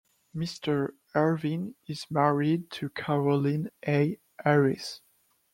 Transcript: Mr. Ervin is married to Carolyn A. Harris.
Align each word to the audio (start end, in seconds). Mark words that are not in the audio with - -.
Mr. 0.35 0.93
Ervin 1.13 1.75
is 1.85 2.09
married 2.09 2.71
to 2.71 2.89
Carolyn 2.89 3.69
A. 3.87 4.17
Harris. 4.43 4.99